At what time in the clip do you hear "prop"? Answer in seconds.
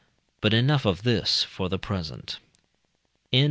3.31-3.39